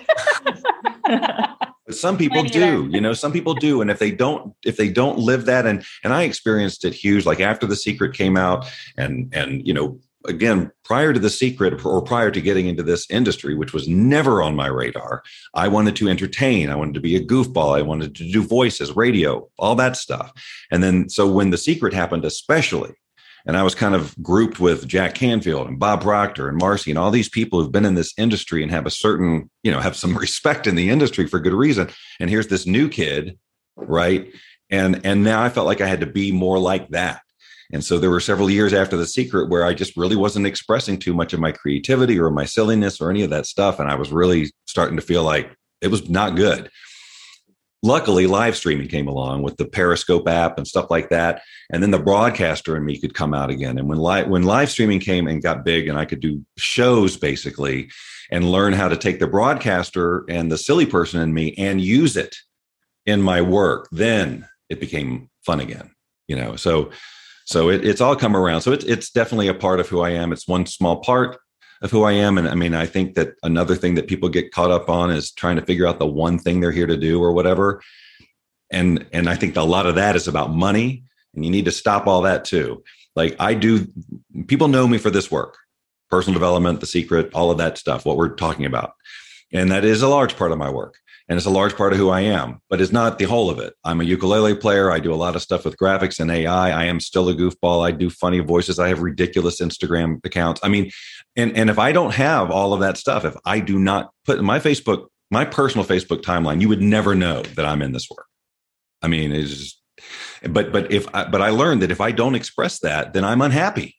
[1.86, 4.88] but some people do you know some people do and if they don't if they
[4.88, 8.70] don't live that and and i experienced it huge like after the secret came out
[8.96, 13.08] and and you know again prior to the secret or prior to getting into this
[13.10, 15.22] industry which was never on my radar
[15.54, 18.94] i wanted to entertain i wanted to be a goofball i wanted to do voices
[18.96, 20.32] radio all that stuff
[20.70, 22.92] and then so when the secret happened especially
[23.46, 26.98] and I was kind of grouped with Jack Canfield and Bob Proctor and Marci and
[26.98, 29.96] all these people who've been in this industry and have a certain, you know, have
[29.96, 31.88] some respect in the industry for good reason.
[32.20, 33.38] And here's this new kid,
[33.76, 34.32] right?
[34.70, 37.20] And and now I felt like I had to be more like that.
[37.72, 40.98] And so there were several years after the secret where I just really wasn't expressing
[40.98, 43.78] too much of my creativity or my silliness or any of that stuff.
[43.78, 46.70] And I was really starting to feel like it was not good
[47.84, 51.90] luckily live streaming came along with the periscope app and stuff like that and then
[51.90, 55.26] the broadcaster and me could come out again and when live when live streaming came
[55.26, 57.90] and got big and i could do shows basically
[58.32, 62.16] and learn how to take the broadcaster and the silly person in me and use
[62.16, 62.34] it
[63.04, 65.90] in my work, then it became fun again.
[66.28, 66.90] You know, so
[67.44, 68.62] so it, it's all come around.
[68.62, 70.32] So it's it's definitely a part of who I am.
[70.32, 71.38] It's one small part
[71.80, 72.38] of who I am.
[72.38, 75.32] And I mean, I think that another thing that people get caught up on is
[75.32, 77.82] trying to figure out the one thing they're here to do or whatever.
[78.70, 81.72] And and I think a lot of that is about money, and you need to
[81.72, 82.82] stop all that too.
[83.14, 83.86] Like I do,
[84.46, 85.58] people know me for this work,
[86.10, 88.92] personal development, the secret, all of that stuff, what we're talking about.
[89.52, 90.96] And that is a large part of my work
[91.28, 93.58] and it's a large part of who I am, but it's not the whole of
[93.58, 93.74] it.
[93.84, 94.90] I'm a ukulele player.
[94.90, 96.70] I do a lot of stuff with graphics and AI.
[96.70, 97.86] I am still a goofball.
[97.86, 98.78] I do funny voices.
[98.78, 100.60] I have ridiculous Instagram accounts.
[100.62, 100.90] I mean,
[101.36, 104.42] and and if I don't have all of that stuff, if I do not put
[104.42, 108.26] my Facebook, my personal Facebook timeline, you would never know that I'm in this work.
[109.02, 109.82] I mean, it's just,
[110.48, 113.40] but but if I, but I learned that if I don't express that, then I'm
[113.42, 113.96] unhappy.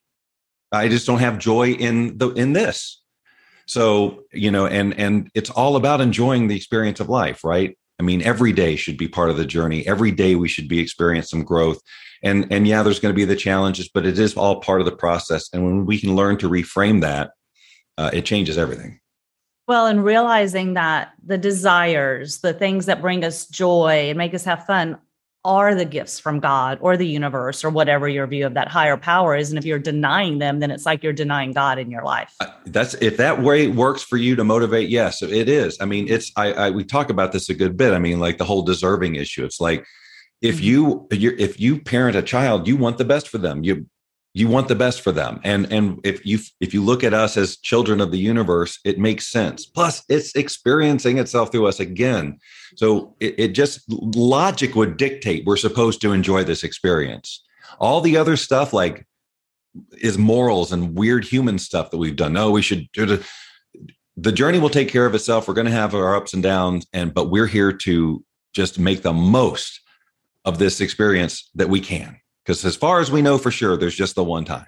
[0.71, 3.02] I just don't have joy in the in this.
[3.67, 7.77] So, you know, and and it's all about enjoying the experience of life, right?
[7.99, 9.87] I mean, every day should be part of the journey.
[9.87, 11.79] Every day we should be experiencing some growth.
[12.21, 14.85] And and yeah, there's going to be the challenges, but it is all part of
[14.85, 15.49] the process.
[15.53, 17.31] And when we can learn to reframe that,
[17.97, 18.99] uh, it changes everything.
[19.67, 24.43] Well, and realizing that the desires, the things that bring us joy and make us
[24.43, 24.97] have fun
[25.45, 28.95] are the gifts from God or the universe or whatever your view of that higher
[28.95, 29.49] power is.
[29.49, 32.33] And if you're denying them, then it's like you're denying God in your life.
[32.65, 34.89] That's if that way works for you to motivate.
[34.89, 35.77] Yes, it is.
[35.81, 37.93] I mean, it's I, I we talk about this a good bit.
[37.93, 39.43] I mean, like the whole deserving issue.
[39.43, 39.85] It's like
[40.41, 40.65] if mm-hmm.
[40.65, 43.63] you if you parent a child, you want the best for them.
[43.63, 43.87] You
[44.33, 45.39] you want the best for them.
[45.43, 48.97] And and if you if you look at us as children of the universe it
[48.97, 49.65] makes sense.
[49.65, 52.39] Plus it's experiencing itself through us again.
[52.75, 57.43] So it, it just logic would dictate we're supposed to enjoy this experience.
[57.79, 59.05] All the other stuff like
[60.01, 62.33] is morals and weird human stuff that we've done.
[62.33, 62.87] No we should
[64.15, 65.47] the journey will take care of itself.
[65.47, 69.03] We're going to have our ups and downs and but we're here to just make
[69.03, 69.79] the most
[70.45, 73.95] of this experience that we can because as far as we know for sure, there's
[73.95, 74.65] just the one time.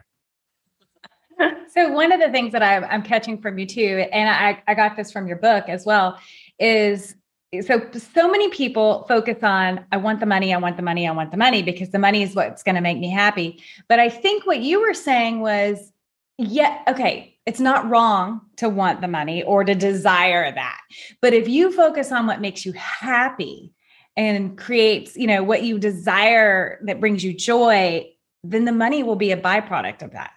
[1.73, 4.73] so one of the things that I'm, I'm catching from you too, and I, I
[4.73, 6.19] got this from your book as well,
[6.59, 7.15] is
[7.61, 11.11] so so many people focus on I want the money, I want the money, I
[11.11, 13.61] want the money because the money is what's going to make me happy.
[13.87, 15.91] But I think what you were saying was,
[16.37, 20.81] yeah, okay, it's not wrong to want the money or to desire that.
[21.21, 23.71] But if you focus on what makes you happy,
[24.17, 28.09] and creates, you know, what you desire that brings you joy,
[28.43, 30.31] then the money will be a byproduct of that.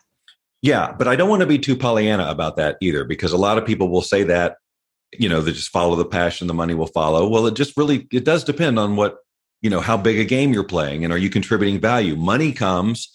[0.62, 3.58] Yeah, but I don't want to be too Pollyanna about that either, because a lot
[3.58, 4.56] of people will say that,
[5.16, 7.28] you know, they just follow the passion, the money will follow.
[7.28, 9.18] Well, it just really it does depend on what,
[9.62, 12.16] you know, how big a game you're playing and are you contributing value?
[12.16, 13.14] Money comes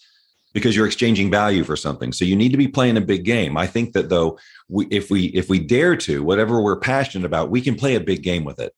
[0.54, 2.12] because you're exchanging value for something.
[2.12, 3.56] So you need to be playing a big game.
[3.56, 7.50] I think that though, we, if we if we dare to, whatever we're passionate about,
[7.50, 8.72] we can play a big game with it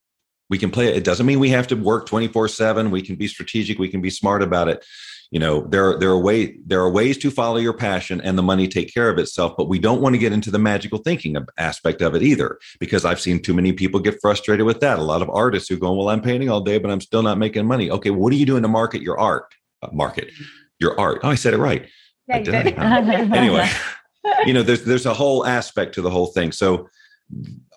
[0.49, 0.97] we can play it.
[0.97, 2.91] It doesn't mean we have to work 24 seven.
[2.91, 3.79] We can be strategic.
[3.79, 4.85] We can be smart about it.
[5.33, 8.45] You know, there, there are way, there are ways to follow your passion and the
[8.45, 11.37] money take care of itself, but we don't want to get into the magical thinking
[11.59, 15.01] aspect of it either, because I've seen too many people get frustrated with that.
[15.01, 17.39] A lot of artists who go, well, I'm painting all day, but I'm still not
[17.39, 17.91] making money.
[17.91, 18.11] Okay.
[18.11, 19.53] What are you doing to market your art?
[19.83, 20.31] Uh, market
[20.79, 21.21] your art.
[21.25, 21.89] Oh, I said it right.
[22.29, 22.37] Yeah,
[23.35, 23.69] anyway,
[24.47, 26.53] you know, there's, there's a whole aspect to the whole thing.
[26.53, 26.89] So,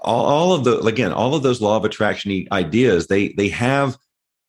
[0.01, 3.97] all, all of the again all of those law of attraction ideas they they have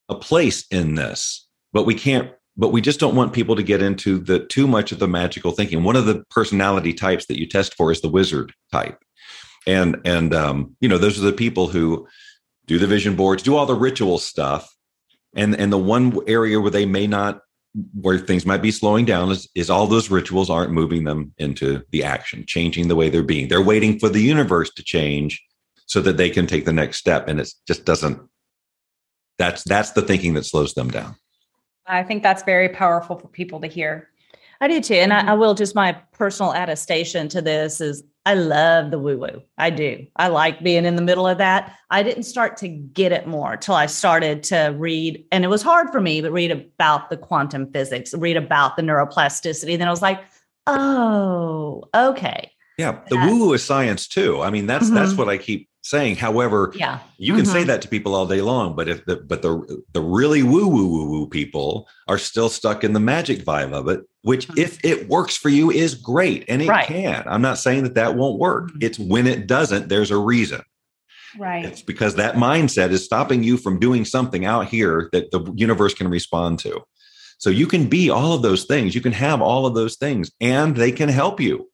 [0.09, 3.81] a place in this but we can't but we just don't want people to get
[3.81, 5.83] into the too much of the magical thinking.
[5.83, 9.03] One of the personality types that you test for is the wizard type.
[9.67, 12.07] And and um, you know those are the people who
[12.67, 14.75] do the vision boards do all the ritual stuff.
[15.35, 17.41] And and the one area where they may not
[17.95, 21.83] where things might be slowing down is, is all those rituals aren't moving them into
[21.91, 23.49] the action, changing the way they're being.
[23.49, 25.43] They're waiting for the universe to change
[25.87, 27.29] so that they can take the next step.
[27.29, 28.21] And it just doesn't,
[29.39, 31.17] that's, that's the thinking that slows them down.
[31.87, 34.11] I think that's very powerful for people to hear.
[34.61, 34.95] I do too.
[34.95, 35.31] And I, mm-hmm.
[35.31, 39.43] I will just my personal attestation to this is I love the woo woo.
[39.57, 40.07] I do.
[40.17, 41.75] I like being in the middle of that.
[41.91, 45.63] I didn't start to get it more till I started to read, and it was
[45.63, 49.79] hard for me, but read about the quantum physics, read about the neuroplasticity.
[49.79, 50.23] Then I was like,
[50.67, 52.53] oh, okay.
[52.77, 54.43] Yeah, the woo woo is science too.
[54.43, 54.95] I mean, that's mm-hmm.
[54.95, 56.17] that's what I keep saying.
[56.17, 57.53] However, yeah, you can mm-hmm.
[57.53, 60.69] say that to people all day long, but if the but the the really woo
[60.69, 64.59] woo woo woo people are still stuck in the magic vibe of it, which mm-hmm.
[64.59, 66.87] if it works for you is great, and it right.
[66.87, 67.25] can.
[67.27, 68.69] I'm not saying that that won't work.
[68.69, 68.79] Mm-hmm.
[68.83, 69.89] It's when it doesn't.
[69.89, 70.63] There's a reason.
[71.39, 71.65] Right.
[71.65, 75.95] It's because that mindset is stopping you from doing something out here that the universe
[75.95, 76.83] can respond to.
[77.39, 78.95] So you can be all of those things.
[78.95, 81.71] You can have all of those things, and they can help you.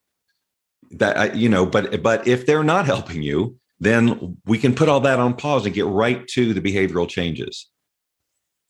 [0.93, 5.01] That you know, but but if they're not helping you, then we can put all
[5.01, 7.69] that on pause and get right to the behavioral changes.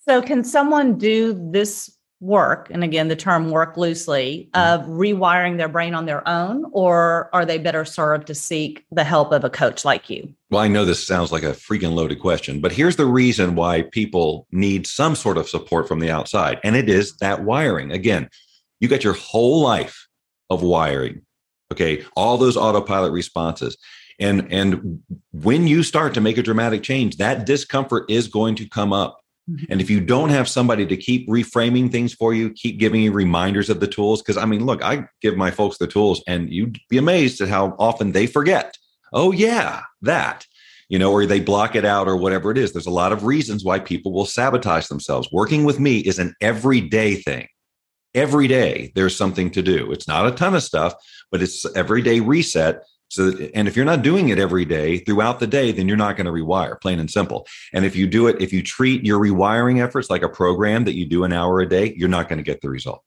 [0.09, 4.81] So, can someone do this work, and again, the term work loosely, mm-hmm.
[4.83, 9.05] of rewiring their brain on their own, or are they better served to seek the
[9.05, 10.33] help of a coach like you?
[10.51, 13.83] Well, I know this sounds like a freaking loaded question, but here's the reason why
[13.83, 17.93] people need some sort of support from the outside, and it is that wiring.
[17.93, 18.31] Again,
[18.81, 20.09] you got your whole life
[20.51, 21.23] of wiring,
[21.73, 22.05] okay?
[22.17, 23.77] All those autopilot responses.
[24.19, 25.03] And, and
[25.33, 29.21] when you start to make a dramatic change, that discomfort is going to come up
[29.51, 29.67] Mm-hmm.
[29.71, 33.13] And if you don't have somebody to keep reframing things for you, keep giving you
[33.13, 36.51] reminders of the tools, because I mean, look, I give my folks the tools and
[36.51, 38.77] you'd be amazed at how often they forget.
[39.13, 40.45] Oh, yeah, that,
[40.89, 42.73] you know, or they block it out or whatever it is.
[42.73, 45.29] There's a lot of reasons why people will sabotage themselves.
[45.31, 47.47] Working with me is an everyday thing.
[48.15, 49.93] Every day there's something to do.
[49.93, 50.95] It's not a ton of stuff,
[51.31, 55.47] but it's everyday reset so, and if you're not doing it every day throughout the
[55.47, 57.47] day, then you're not going to rewire, plain and simple.
[57.73, 60.95] And if you do it, if you treat your rewiring efforts like a program that
[60.95, 63.03] you do an hour a day, you're not going to get the result.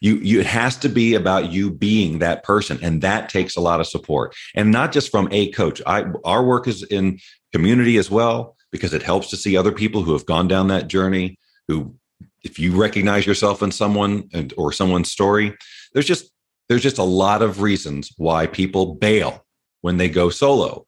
[0.00, 3.60] You, you, it has to be about you being that person, and that takes a
[3.60, 5.80] lot of support, and not just from a coach.
[5.86, 7.20] I, our work is in
[7.52, 10.88] community as well because it helps to see other people who have gone down that
[10.88, 11.38] journey.
[11.68, 11.94] Who,
[12.42, 15.56] if you recognize yourself in someone and, or someone's story,
[15.92, 16.32] there's just
[16.72, 19.44] there's just a lot of reasons why people bail
[19.82, 20.86] when they go solo.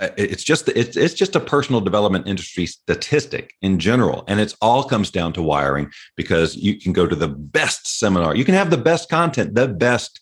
[0.00, 4.56] Uh, it's just it's, it's just a personal development industry statistic in general and it's
[4.62, 8.34] all comes down to wiring because you can go to the best seminar.
[8.34, 10.18] You can have the best content the best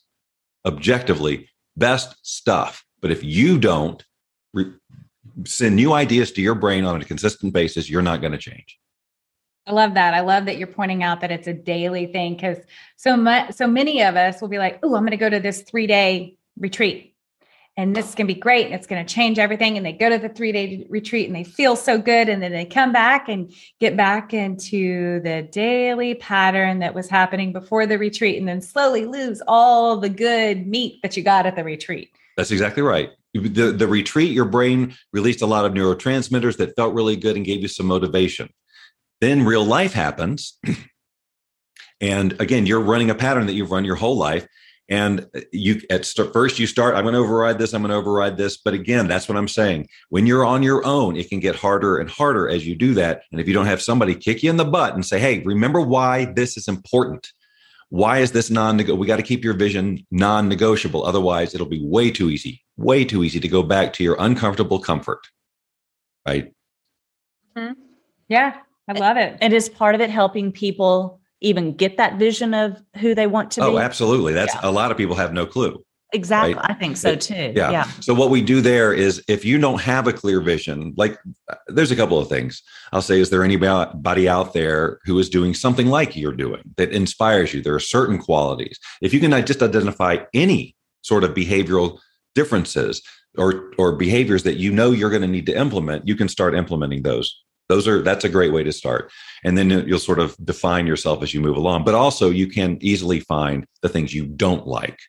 [0.65, 1.47] objectively
[1.77, 4.03] best stuff but if you don't
[4.53, 4.73] re-
[5.45, 8.77] send new ideas to your brain on a consistent basis you're not going to change
[9.67, 10.13] I love that.
[10.13, 12.57] I love that you're pointing out that it's a daily thing because
[12.95, 15.41] so much, so many of us will be like, "Oh, I'm going to go to
[15.41, 17.13] this three day retreat,
[17.75, 19.91] and this is going to be great, and it's going to change everything." And they
[19.91, 22.93] go to the three day retreat, and they feel so good, and then they come
[22.93, 23.51] back and
[23.81, 29.05] get back into the daily pattern that was happening before the retreat, and then slowly
[29.05, 32.09] lose all the good meat that you got at the retreat.
[32.37, 33.09] That's exactly right.
[33.33, 37.45] The, the retreat, your brain released a lot of neurotransmitters that felt really good and
[37.45, 38.49] gave you some motivation.
[39.21, 40.57] Then real life happens.
[42.01, 44.47] and again, you're running a pattern that you've run your whole life.
[44.89, 47.97] And you at st- first you start, I'm going to override this, I'm going to
[47.97, 48.57] override this.
[48.57, 49.89] But again, that's what I'm saying.
[50.09, 53.23] When you're on your own, it can get harder and harder as you do that.
[53.31, 55.81] And if you don't have somebody kick you in the butt and say, hey, remember
[55.81, 57.27] why this is important.
[57.89, 58.99] Why is this non-negotiable?
[58.99, 61.03] We got to keep your vision non-negotiable.
[61.03, 64.79] Otherwise, it'll be way too easy, way too easy to go back to your uncomfortable
[64.79, 65.27] comfort.
[66.25, 66.53] Right.
[67.57, 67.73] Mm-hmm.
[68.29, 68.57] Yeah.
[68.87, 69.37] I love it.
[69.41, 73.51] And is part of it helping people even get that vision of who they want
[73.51, 73.77] to oh, be?
[73.77, 74.33] Oh, absolutely.
[74.33, 74.61] That's yeah.
[74.63, 75.83] a lot of people have no clue.
[76.13, 76.53] Exactly.
[76.53, 76.65] Right?
[76.69, 77.51] I think so too.
[77.55, 77.69] Yeah.
[77.69, 77.83] yeah.
[77.99, 81.19] So what we do there is if you don't have a clear vision, like
[81.49, 82.63] uh, there's a couple of things
[82.93, 86.91] I'll say, is there anybody out there who is doing something like you're doing that
[86.91, 87.61] inspires you?
[87.61, 88.79] There are certain qualities.
[89.01, 91.99] If you can just identify any sort of behavioral
[92.35, 93.01] differences
[93.37, 96.55] or, or behaviors that you know you're going to need to implement, you can start
[96.55, 99.11] implementing those those are that's a great way to start.
[99.43, 101.83] And then you'll sort of define yourself as you move along.
[101.83, 104.99] But also you can easily find the things you don't like.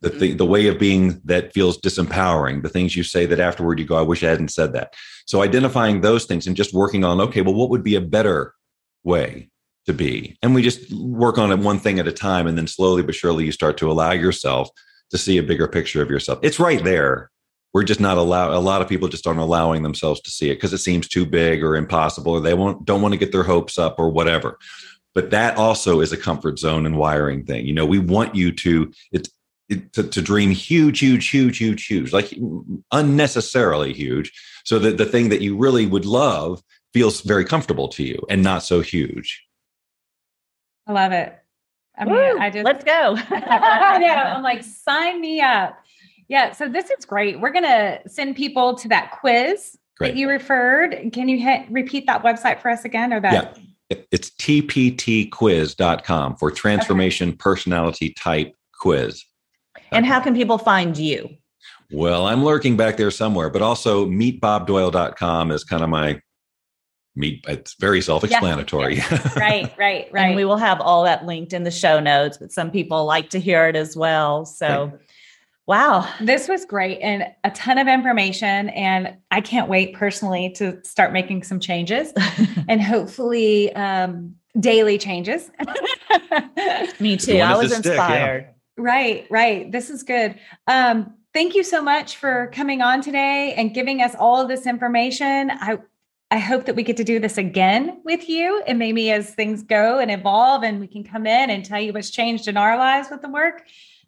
[0.00, 3.78] The th- the way of being that feels disempowering the things you say that afterward
[3.78, 4.94] you go i wish i hadn't said that.
[5.26, 8.54] So identifying those things and just working on okay well what would be a better
[9.02, 9.48] way
[9.86, 10.36] to be?
[10.42, 13.14] And we just work on it one thing at a time and then slowly but
[13.14, 14.68] surely you start to allow yourself
[15.10, 16.38] to see a bigger picture of yourself.
[16.42, 17.30] It's right there
[17.74, 20.54] we're just not allow a lot of people just aren't allowing themselves to see it
[20.54, 23.42] because it seems too big or impossible or they won't don't want to get their
[23.42, 24.58] hopes up or whatever
[25.14, 28.50] but that also is a comfort zone and wiring thing you know we want you
[28.52, 29.28] to it,
[29.68, 32.32] it to, to dream huge huge huge huge huge like
[32.92, 34.32] unnecessarily huge
[34.64, 36.62] so that the thing that you really would love
[36.94, 39.44] feels very comfortable to you and not so huge
[40.86, 41.38] i love it
[41.96, 43.16] I mean, Woo, I just let's go.
[43.30, 44.08] I know.
[44.08, 45.78] I'm like, sign me up.
[46.28, 47.40] Yeah, so this is great.
[47.40, 50.12] We're going to send people to that quiz great.
[50.12, 51.10] that you referred.
[51.12, 53.58] Can you hit, repeat that website for us again or that?
[53.90, 53.98] Yeah.
[54.10, 57.36] It's tptquiz.com for transformation okay.
[57.36, 59.22] personality type quiz.
[59.92, 61.28] And how can people find you?
[61.92, 66.20] Well, I'm lurking back there somewhere, but also meetbobdoyle.com is kind of my
[67.16, 69.38] meet it's very self-explanatory yeah, yeah.
[69.38, 72.50] right right right and we will have all that linked in the show notes but
[72.50, 75.00] some people like to hear it as well so right.
[75.66, 76.06] Wow.
[76.20, 78.68] This was great and a ton of information.
[78.70, 82.12] And I can't wait personally to start making some changes
[82.68, 85.50] and hopefully um, daily changes.
[87.00, 87.38] Me too.
[87.38, 88.42] I was inspired.
[88.42, 88.82] Stick, yeah.
[88.82, 89.72] Right, right.
[89.72, 90.38] This is good.
[90.66, 94.66] Um, thank you so much for coming on today and giving us all of this
[94.66, 95.50] information.
[95.50, 95.78] I
[96.30, 99.62] I hope that we get to do this again with you and maybe as things
[99.62, 102.76] go and evolve and we can come in and tell you what's changed in our
[102.76, 103.62] lives with the work.